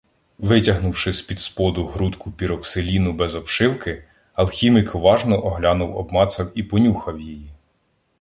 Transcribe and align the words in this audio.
Витягнувши 0.39 1.13
спідсподу 1.13 1.85
грудку 1.85 2.31
піроксиліну 2.31 3.13
без 3.13 3.35
"обшивки”, 3.35 4.03
Алхімік 4.33 4.95
уважно 4.95 5.45
оглянув, 5.45 5.95
обмацав 5.97 6.47
і 6.55 6.63
понюхав 6.63 7.19
її. 7.21 7.49